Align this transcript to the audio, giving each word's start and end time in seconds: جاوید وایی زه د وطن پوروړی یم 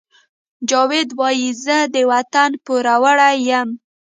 جاوید 0.69 1.09
وایی 1.19 1.49
زه 1.63 1.77
د 1.93 1.95
وطن 2.11 2.51
پوروړی 2.65 3.35
یم 3.49 3.69